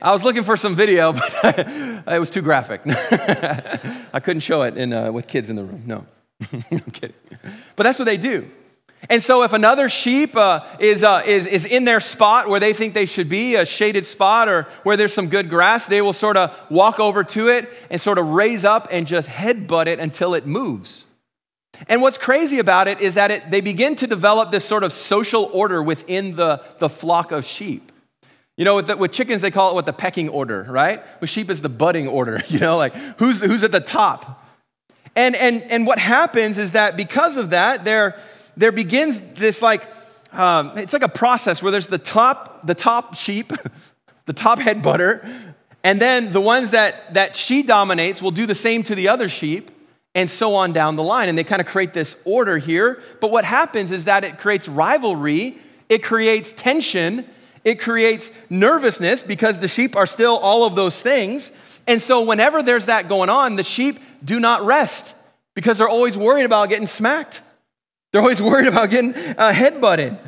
[0.00, 2.80] I was looking for some video, but it was too graphic.
[2.86, 5.82] I couldn't show it in, uh, with kids in the room.
[5.84, 6.06] No,
[6.70, 7.14] I'm kidding.
[7.76, 8.48] But that's what they do.
[9.10, 12.72] And so, if another sheep uh, is, uh, is, is in their spot where they
[12.72, 16.14] think they should be, a shaded spot or where there's some good grass, they will
[16.14, 19.98] sort of walk over to it and sort of raise up and just headbutt it
[19.98, 21.04] until it moves.
[21.86, 24.92] And what's crazy about it is that it, they begin to develop this sort of
[24.92, 27.92] social order within the, the flock of sheep.
[28.56, 31.02] You know, with, the, with chickens, they call it what the pecking order, right?
[31.20, 34.44] With sheep, it's the butting order, you know, like who's, who's at the top.
[35.14, 38.20] And, and, and what happens is that because of that, there,
[38.56, 39.82] there begins this like,
[40.32, 43.52] um, it's like a process where there's the top, the top sheep,
[44.26, 45.26] the top head butter,
[45.84, 49.28] and then the ones that, that she dominates will do the same to the other
[49.28, 49.70] sheep,
[50.18, 51.28] and so on down the line.
[51.28, 53.00] And they kind of create this order here.
[53.20, 55.56] But what happens is that it creates rivalry,
[55.88, 57.24] it creates tension,
[57.62, 61.52] it creates nervousness because the sheep are still all of those things.
[61.86, 65.14] And so, whenever there's that going on, the sheep do not rest
[65.54, 67.40] because they're always worried about getting smacked.
[68.12, 70.18] They're always worried about getting uh, headbutted.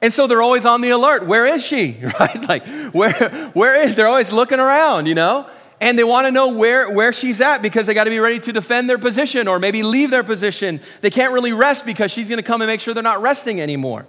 [0.00, 1.26] And so they're always on the alert.
[1.26, 1.96] Where is she?
[2.18, 2.48] Right?
[2.48, 5.46] Like, where, where is, they're always looking around, you know?
[5.84, 8.40] And they want to know where, where she's at because they got to be ready
[8.40, 10.80] to defend their position or maybe leave their position.
[11.02, 13.60] They can't really rest because she's going to come and make sure they're not resting
[13.60, 14.06] anymore.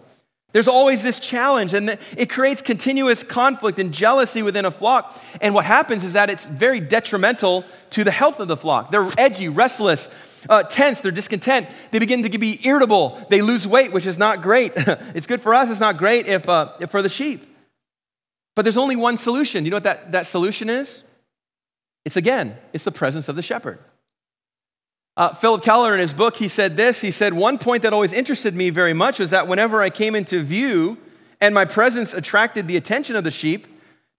[0.53, 5.21] There's always this challenge, and it creates continuous conflict and jealousy within a flock.
[5.41, 8.89] And what happens is that it's very detrimental to the health of the flock.
[8.89, 10.09] They're edgy, restless,
[10.49, 11.67] uh, tense, they're discontent.
[11.91, 13.21] They begin to be irritable.
[13.29, 14.71] They lose weight, which is not great.
[14.77, 17.45] it's good for us, it's not great if, uh, if for the sheep.
[18.55, 19.65] But there's only one solution.
[19.65, 21.03] You know what that, that solution is?
[22.05, 23.79] It's again, it's the presence of the shepherd.
[25.17, 27.01] Uh, Phillip Keller, in his book, he said this.
[27.01, 30.15] He said, One point that always interested me very much was that whenever I came
[30.15, 30.97] into view
[31.41, 33.67] and my presence attracted the attention of the sheep,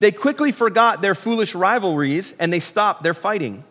[0.01, 3.65] they quickly forgot their foolish rivalries and they stopped their fighting.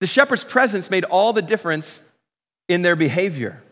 [0.00, 2.00] The shepherd's presence made all the difference
[2.68, 3.62] in their behavior.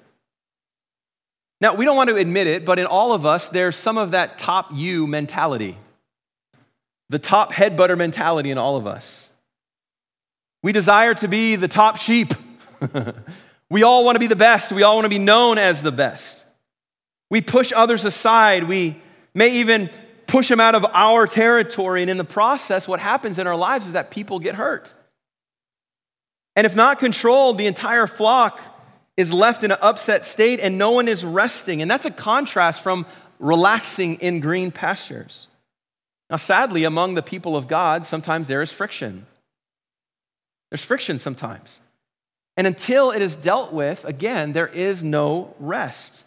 [1.61, 4.13] Now, we don't want to admit it, but in all of us, there's some of
[4.13, 5.77] that top you mentality,
[7.11, 9.30] the top head butter mentality in all of us.
[10.63, 12.35] We desire to be the top sheep.
[13.71, 14.73] we all want to be the best.
[14.73, 16.45] We all want to be known as the best.
[17.31, 18.65] We push others aside.
[18.65, 18.97] We
[19.35, 19.91] may even
[20.27, 22.03] push them out of our territory.
[22.03, 24.95] And in the process, what happens in our lives is that people get hurt.
[26.57, 28.61] And if not controlled, the entire flock
[29.17, 31.81] is left in an upset state and no one is resting.
[31.81, 33.07] And that's a contrast from
[33.39, 35.49] relaxing in green pastures.
[36.29, 39.27] Now, sadly, among the people of God, sometimes there is friction.
[40.71, 41.81] There's friction sometimes.
[42.57, 46.25] And until it is dealt with, again, there is no rest.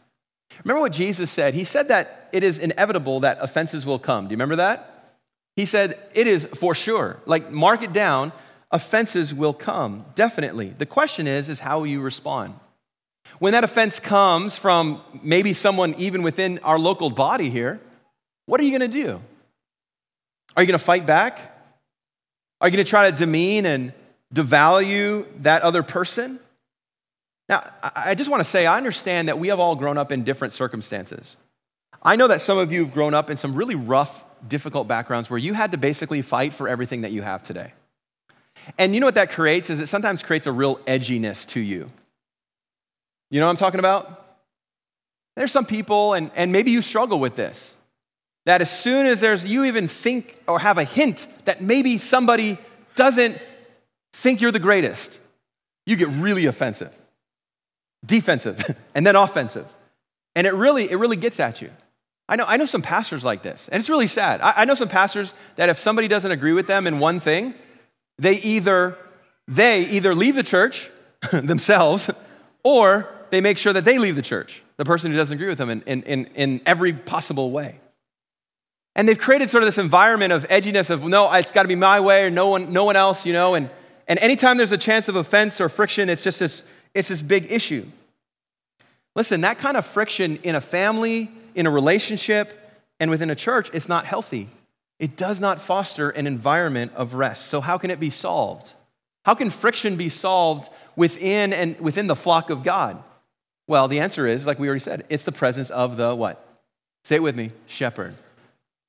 [0.63, 1.53] Remember what Jesus said?
[1.53, 4.25] He said that it is inevitable that offenses will come.
[4.25, 5.15] Do you remember that?
[5.55, 7.17] He said, it is for sure.
[7.25, 8.31] Like, mark it down.
[8.71, 10.73] Offenses will come, definitely.
[10.75, 12.55] The question is, is how you respond.
[13.37, 17.79] When that offense comes from maybe someone even within our local body here,
[18.47, 19.21] what are you going to do?
[20.55, 21.39] Are you going to fight back?
[22.59, 23.93] Are you going to try to demean and
[24.33, 26.39] devalue that other person.
[27.49, 30.23] Now, I just want to say, I understand that we have all grown up in
[30.23, 31.37] different circumstances.
[32.01, 35.29] I know that some of you have grown up in some really rough, difficult backgrounds
[35.29, 37.73] where you had to basically fight for everything that you have today.
[38.77, 41.89] And you know what that creates is it sometimes creates a real edginess to you.
[43.29, 44.37] You know what I'm talking about?
[45.35, 47.75] There's some people, and, and maybe you struggle with this,
[48.45, 52.57] that as soon as there's you even think or have a hint that maybe somebody
[52.95, 53.37] doesn't
[54.13, 55.19] think you're the greatest,
[55.85, 56.93] you get really offensive,
[58.05, 59.67] defensive, and then offensive.
[60.35, 61.69] And it really, it really gets at you.
[62.29, 64.41] I know, I know some pastors like this, and it's really sad.
[64.41, 67.53] I, I know some pastors that if somebody doesn't agree with them in one thing,
[68.17, 68.95] they either
[69.47, 70.89] they either leave the church
[71.31, 72.09] themselves
[72.63, 75.57] or they make sure that they leave the church, the person who doesn't agree with
[75.57, 77.79] them in, in, in, in every possible way.
[78.95, 81.75] And they've created sort of this environment of edginess of no, it's got to be
[81.75, 83.69] my way or no one, no one else, you know, and
[84.07, 86.63] and anytime there's a chance of offense or friction, it's just this,
[86.93, 87.85] it's this big issue.
[89.15, 92.59] Listen, that kind of friction in a family, in a relationship,
[92.99, 94.49] and within a church is not healthy.
[94.99, 97.47] it does not foster an environment of rest.
[97.47, 98.73] So, how can it be solved?
[99.25, 103.01] How can friction be solved within and within the flock of God?
[103.67, 106.45] Well, the answer is, like we already said, it's the presence of the what?
[107.03, 108.15] Say it with me, shepherd.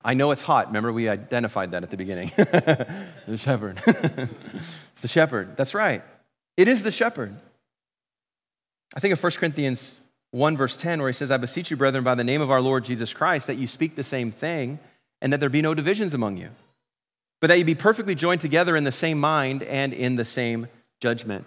[0.04, 0.66] I know it's hot.
[0.66, 2.30] Remember, we identified that at the beginning.
[2.36, 3.80] the shepherd.
[3.86, 5.56] it's the shepherd.
[5.56, 6.02] That's right.
[6.56, 7.34] It is the shepherd.
[8.94, 10.00] I think of 1 Corinthians
[10.32, 12.60] 1, verse 10, where he says, I beseech you, brethren, by the name of our
[12.60, 14.78] Lord Jesus Christ, that you speak the same thing
[15.22, 16.50] and that there be no divisions among you,
[17.40, 20.68] but that you be perfectly joined together in the same mind and in the same
[21.00, 21.46] judgment.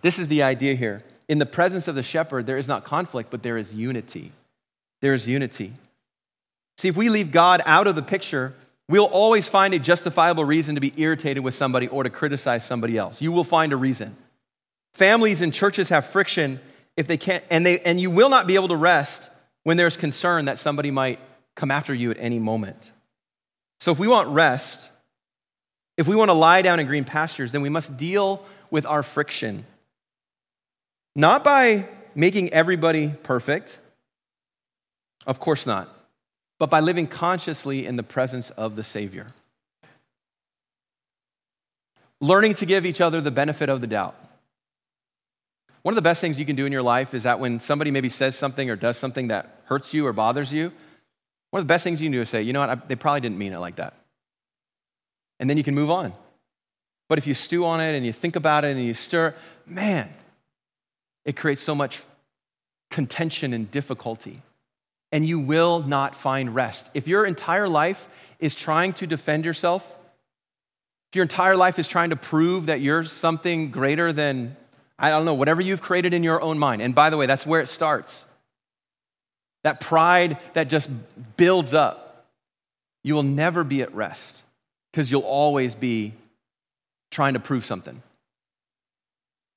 [0.00, 1.02] This is the idea here.
[1.28, 4.32] In the presence of the shepherd, there is not conflict, but there is unity.
[5.00, 5.74] There is unity.
[6.80, 8.54] See, if we leave God out of the picture,
[8.88, 12.96] we'll always find a justifiable reason to be irritated with somebody or to criticize somebody
[12.96, 13.20] else.
[13.20, 14.16] You will find a reason.
[14.94, 16.58] Families and churches have friction
[16.96, 19.28] if they can't, and, they, and you will not be able to rest
[19.64, 21.20] when there's concern that somebody might
[21.54, 22.92] come after you at any moment.
[23.80, 24.88] So if we want rest,
[25.98, 29.02] if we want to lie down in green pastures, then we must deal with our
[29.02, 29.66] friction.
[31.14, 33.78] Not by making everybody perfect,
[35.26, 35.94] of course not,
[36.60, 39.26] but by living consciously in the presence of the Savior.
[42.20, 44.14] Learning to give each other the benefit of the doubt.
[45.80, 47.90] One of the best things you can do in your life is that when somebody
[47.90, 50.70] maybe says something or does something that hurts you or bothers you,
[51.48, 52.94] one of the best things you can do is say, you know what, I, they
[52.94, 53.94] probably didn't mean it like that.
[55.40, 56.12] And then you can move on.
[57.08, 60.10] But if you stew on it and you think about it and you stir, man,
[61.24, 62.02] it creates so much
[62.90, 64.42] contention and difficulty.
[65.12, 66.88] And you will not find rest.
[66.94, 69.98] If your entire life is trying to defend yourself,
[71.10, 74.56] if your entire life is trying to prove that you're something greater than
[75.00, 76.82] I don't know, whatever you've created in your own mind.
[76.82, 78.26] And by the way, that's where it starts.
[79.64, 80.90] That pride that just
[81.38, 82.26] builds up.
[83.02, 84.42] You will never be at rest
[84.92, 86.12] because you'll always be
[87.10, 88.02] trying to prove something.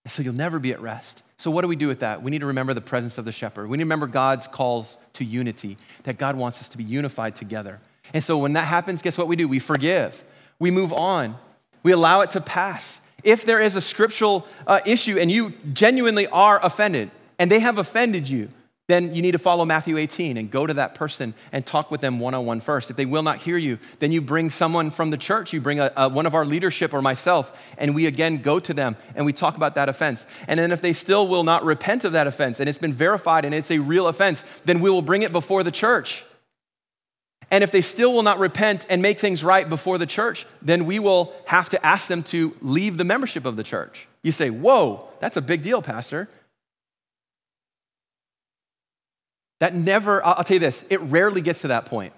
[0.06, 1.24] So you'll never be at rest.
[1.38, 2.22] So, what do we do with that?
[2.22, 3.70] We need to remember the presence of the shepherd.
[3.70, 7.36] We need to remember God's calls to unity, that God wants us to be unified
[7.36, 7.80] together.
[8.13, 9.48] And so, when that happens, guess what we do?
[9.48, 10.24] We forgive,
[10.60, 11.36] we move on,
[11.82, 13.02] we allow it to pass.
[13.24, 17.78] If there is a scriptural uh, issue and you genuinely are offended and they have
[17.78, 18.50] offended you,
[18.88, 22.02] then you need to follow Matthew 18 and go to that person and talk with
[22.02, 22.91] them one on one first.
[22.91, 25.80] If they will not hear you, then you bring someone from the church, you bring
[25.80, 29.26] a, a, one of our leadership or myself, and we again go to them and
[29.26, 30.26] we talk about that offense.
[30.50, 33.46] And then if they still will not repent of that offense and it's been verified
[33.46, 36.26] and it's a real offense, then we will bring it before the church.
[37.50, 40.86] And if they still will not repent and make things right before the church, then
[40.86, 44.10] we will have to ask them to leave the membership of the church.
[44.24, 46.28] You say, Whoa, that's a big deal, Pastor.
[49.63, 52.12] That never, I'll tell you this, it rarely gets to that point.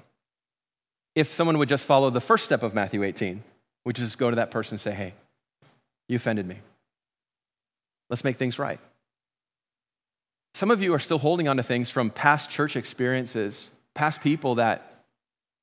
[1.13, 3.43] If someone would just follow the first step of Matthew 18,
[3.83, 5.13] which is go to that person and say, Hey,
[6.09, 6.57] you offended me.
[8.09, 8.79] Let's make things right.
[10.55, 14.55] Some of you are still holding on to things from past church experiences, past people
[14.55, 15.03] that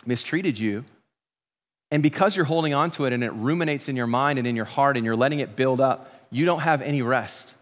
[0.07, 0.85] mistreated you.
[1.91, 4.55] And because you're holding on to it and it ruminates in your mind and in
[4.55, 7.53] your heart and you're letting it build up, you don't have any rest.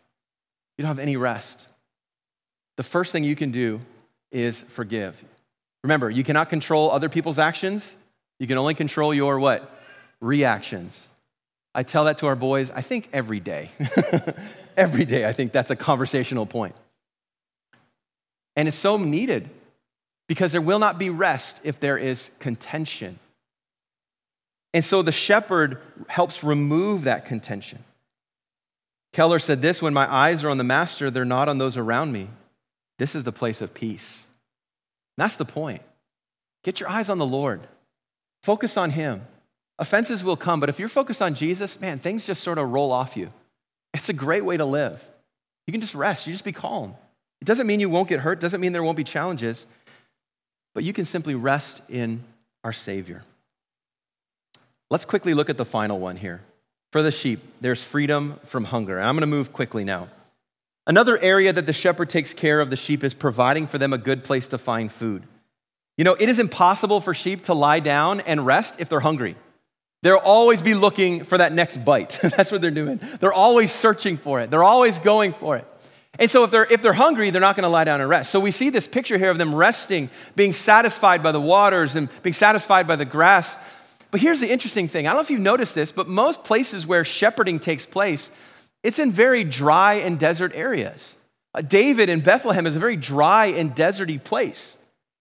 [0.76, 1.68] You don't have any rest.
[2.76, 3.80] The first thing you can do
[4.30, 5.22] is forgive.
[5.82, 7.94] Remember, you cannot control other people's actions.
[8.38, 9.70] You can only control your what?
[10.20, 11.08] Reactions.
[11.74, 13.70] I tell that to our boys, I think every day.
[14.76, 16.74] every day, I think that's a conversational point.
[18.56, 19.48] And it's so needed
[20.26, 23.18] because there will not be rest if there is contention.
[24.72, 27.84] And so the shepherd helps remove that contention.
[29.12, 32.12] Keller said this when my eyes are on the master, they're not on those around
[32.12, 32.28] me.
[33.00, 34.26] This is the place of peace.
[35.16, 35.82] And that's the point.
[36.62, 37.66] Get your eyes on the Lord,
[38.44, 39.22] focus on Him.
[39.80, 42.92] Offenses will come, but if you're focused on Jesus, man, things just sort of roll
[42.92, 43.32] off you.
[43.94, 45.02] It's a great way to live.
[45.66, 46.94] You can just rest, you just be calm.
[47.40, 49.66] It doesn't mean you won't get hurt, doesn't mean there won't be challenges
[50.74, 52.22] but you can simply rest in
[52.64, 53.22] our Savior.
[54.88, 56.42] Let's quickly look at the final one here.
[56.92, 59.00] For the sheep, there's freedom from hunger.
[59.00, 60.08] I'm going to move quickly now.
[60.90, 63.96] Another area that the shepherd takes care of the sheep is providing for them a
[63.96, 65.22] good place to find food.
[65.96, 69.36] You know, it is impossible for sheep to lie down and rest if they're hungry.
[70.02, 72.18] They'll always be looking for that next bite.
[72.36, 72.98] That's what they're doing.
[73.20, 75.64] They're always searching for it, they're always going for it.
[76.18, 78.32] And so if they're, if they're hungry, they're not going to lie down and rest.
[78.32, 82.08] So we see this picture here of them resting, being satisfied by the waters and
[82.24, 83.56] being satisfied by the grass.
[84.10, 85.06] But here's the interesting thing.
[85.06, 88.32] I don't know if you've noticed this, but most places where shepherding takes place,
[88.83, 91.16] it's in very dry and desert areas.
[91.54, 94.78] Uh, David in Bethlehem is a very dry and deserty place.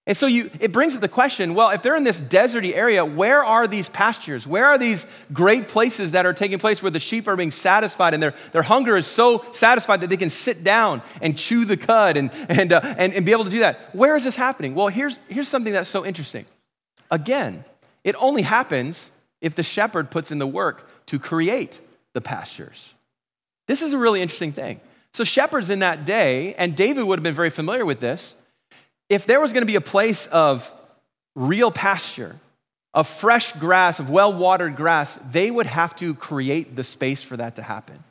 [0.10, 3.05] And so you, it brings up the question well, if they're in this deserty area,
[3.05, 4.47] where are these pastures?
[4.47, 8.16] Where are these great places that are taking place where the sheep are being satisfied
[8.16, 11.78] and their, their hunger is so satisfied that they can sit down and chew the
[11.78, 13.93] cud and, and, uh, and, and be able to do that?
[13.93, 14.74] Where is this happening?
[14.74, 16.45] Well, here's, here's something that's so interesting.
[17.12, 17.64] Again,
[18.03, 21.82] it only happens if the shepherd puts in the work to create
[22.14, 22.95] the pastures.
[23.70, 24.82] This is a really interesting thing.
[25.13, 28.34] So, shepherds in that day, and David would have been very familiar with this,
[29.09, 30.74] if there was going to be a place of
[31.36, 32.36] real pasture,
[32.95, 37.38] of fresh grass, of well watered grass, they would have to create the space for
[37.38, 38.03] that to happen.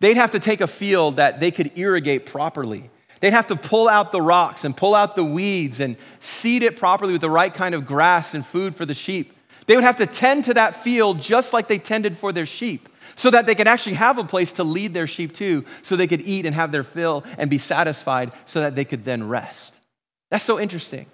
[0.00, 2.90] They'd have to take a field that they could irrigate properly.
[3.20, 6.76] They'd have to pull out the rocks and pull out the weeds and seed it
[6.76, 9.32] properly with the right kind of grass and food for the sheep.
[9.64, 12.90] They would have to tend to that field just like they tended for their sheep
[13.18, 16.06] so that they could actually have a place to lead their sheep to, so they
[16.06, 19.74] could eat and have their fill and be satisfied so that they could then rest.
[20.30, 21.06] That's so interesting.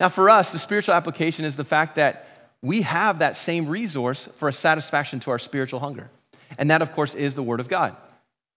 [0.00, 2.28] Now, for us, the spiritual application is the fact that
[2.60, 6.10] we have that same resource for a satisfaction to our spiritual hunger.
[6.58, 7.94] And that, of course, is the Word of God.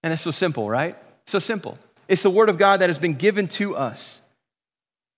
[0.02, 0.96] And it's so simple, right?
[1.28, 1.78] So simple.
[2.08, 4.22] It's the Word of God that has been given to us.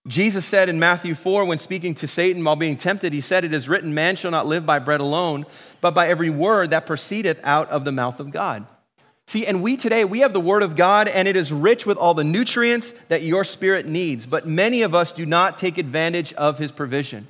[0.07, 3.53] Jesus said in Matthew 4, when speaking to Satan while being tempted, he said, It
[3.53, 5.45] is written, Man shall not live by bread alone,
[5.81, 8.65] but by every word that proceedeth out of the mouth of God.
[9.27, 11.97] See, and we today, we have the Word of God, and it is rich with
[11.97, 16.33] all the nutrients that your spirit needs, but many of us do not take advantage
[16.33, 17.27] of His provision.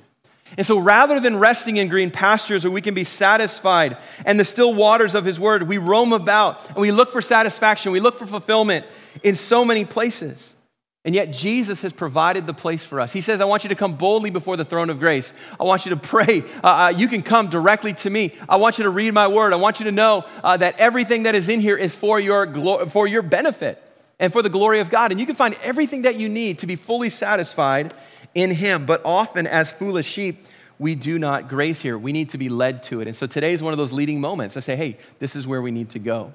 [0.56, 4.46] And so rather than resting in green pastures where we can be satisfied and the
[4.46, 8.18] still waters of His Word, we roam about and we look for satisfaction, we look
[8.18, 8.86] for fulfillment
[9.22, 10.54] in so many places.
[11.02, 13.10] And yet, Jesus has provided the place for us.
[13.10, 15.32] He says, I want you to come boldly before the throne of grace.
[15.58, 16.42] I want you to pray.
[16.62, 18.34] Uh, uh, you can come directly to me.
[18.46, 19.54] I want you to read my word.
[19.54, 22.44] I want you to know uh, that everything that is in here is for your,
[22.44, 23.82] glo- for your benefit
[24.18, 25.10] and for the glory of God.
[25.10, 27.94] And you can find everything that you need to be fully satisfied
[28.34, 28.84] in Him.
[28.84, 30.46] But often, as foolish sheep,
[30.78, 31.96] we do not grace here.
[31.96, 33.06] We need to be led to it.
[33.06, 34.56] And so today is one of those leading moments.
[34.58, 36.34] I say, hey, this is where we need to go.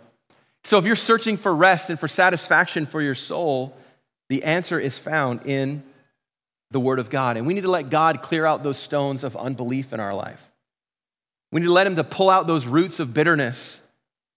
[0.64, 3.78] So if you're searching for rest and for satisfaction for your soul,
[4.30, 5.84] the answer is found in
[6.72, 7.38] the Word of God.
[7.38, 10.52] And we need to let God clear out those stones of unbelief in our life.
[11.52, 13.82] We need to let Him to pull out those roots of bitterness,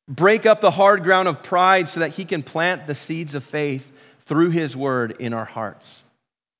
[0.06, 3.42] break up the hard ground of pride so that He can plant the seeds of
[3.42, 3.90] faith
[4.26, 6.02] through His Word in our hearts.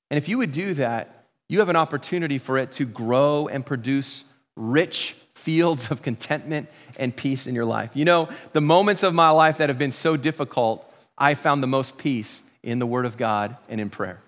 [0.09, 3.65] And if you would do that, you have an opportunity for it to grow and
[3.65, 4.23] produce
[4.55, 6.67] rich fields of contentment
[6.97, 7.91] and peace in your life.
[7.93, 10.85] You know, the moments of my life that have been so difficult,
[11.17, 14.21] I found the most peace in the Word of God and in prayer.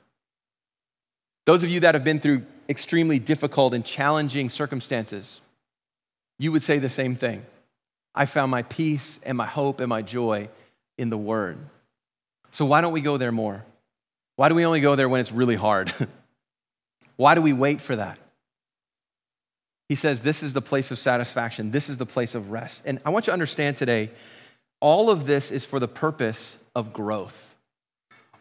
[1.46, 5.42] Those of you that have been through extremely difficult and challenging circumstances,
[6.40, 7.46] you would say the same thing.
[8.14, 10.50] I found my peace and my hope and my joy
[10.98, 11.58] in the Word.
[12.52, 13.64] So, why don't we go there more?
[14.36, 15.94] Why do we only go there when it's really hard?
[17.16, 18.18] why do we wait for that?
[19.88, 21.72] He says, This is the place of satisfaction.
[21.72, 22.84] This is the place of rest.
[22.86, 24.10] And I want you to understand today,
[24.80, 27.51] all of this is for the purpose of growth.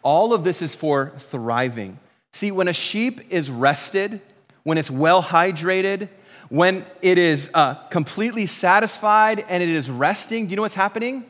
[0.02, 1.98] All of this is for thriving.
[2.32, 4.20] See, when a sheep is rested,
[4.62, 6.08] when it's well hydrated,
[6.48, 11.24] when it is uh, completely satisfied and it is resting, do you know what's happening?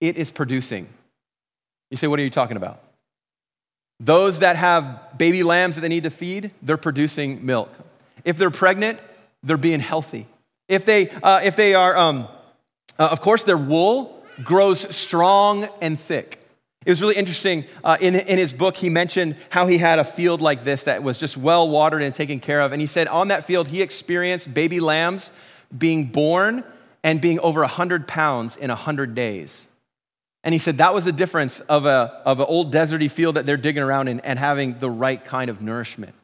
[0.00, 0.88] It is producing.
[1.90, 2.80] You say, what are you talking about?
[4.00, 7.70] Those that have baby lambs that they need to feed, they're producing milk.
[8.24, 9.00] If they're pregnant,
[9.42, 10.26] they're being healthy.
[10.68, 12.28] If they, uh, if they are, um,
[12.98, 16.47] uh, of course, their wool grows strong and thick.
[16.86, 17.64] It was really interesting.
[17.82, 21.02] Uh, in, in his book, he mentioned how he had a field like this that
[21.02, 22.72] was just well watered and taken care of.
[22.72, 25.30] And he said on that field, he experienced baby lambs
[25.76, 26.64] being born
[27.02, 29.66] and being over 100 pounds in 100 days.
[30.44, 33.44] And he said that was the difference of, a, of an old deserty field that
[33.44, 36.14] they're digging around in and having the right kind of nourishment.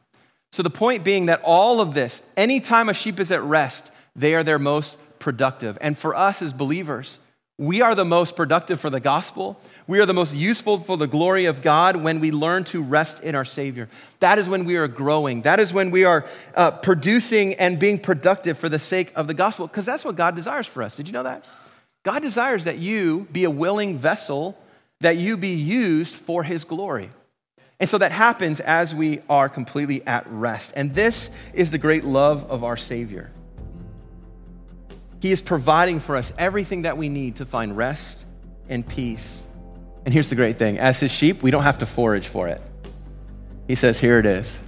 [0.51, 4.33] So the point being that all of this, anytime a sheep is at rest, they
[4.35, 5.77] are their most productive.
[5.81, 7.19] And for us as believers,
[7.57, 9.57] we are the most productive for the gospel.
[9.87, 13.23] We are the most useful for the glory of God when we learn to rest
[13.23, 13.87] in our Savior.
[14.19, 15.43] That is when we are growing.
[15.43, 16.25] That is when we are
[16.55, 20.35] uh, producing and being productive for the sake of the gospel, because that's what God
[20.35, 20.97] desires for us.
[20.97, 21.45] Did you know that?
[22.03, 24.57] God desires that you be a willing vessel,
[24.99, 27.09] that you be used for His glory.
[27.79, 30.73] And so that happens as we are completely at rest.
[30.75, 33.31] And this is the great love of our Savior.
[35.25, 38.23] He is providing for us everything that we need to find rest
[38.69, 39.43] and peace.
[40.05, 42.61] And here's the great thing as his sheep, we don't have to forage for it.
[43.67, 44.59] He says, Here it is.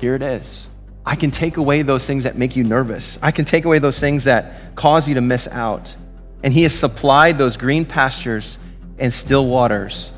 [0.00, 0.66] Here it is.
[1.04, 3.18] I can take away those things that make you nervous.
[3.20, 5.94] I can take away those things that cause you to miss out.
[6.42, 8.56] And he has supplied those green pastures
[8.98, 10.10] and still waters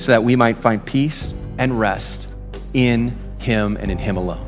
[0.00, 2.26] so that we might find peace and rest
[2.74, 4.45] in Him and in Him alone.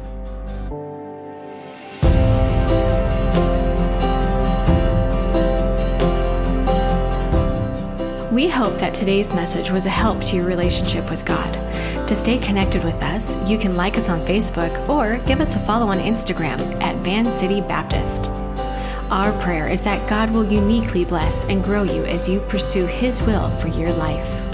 [8.39, 11.53] We hope that today's message was a help to your relationship with God.
[12.07, 15.59] To stay connected with us, you can like us on Facebook or give us a
[15.59, 18.31] follow on Instagram at Van City Baptist.
[19.11, 23.21] Our prayer is that God will uniquely bless and grow you as you pursue His
[23.23, 24.48] will for your life.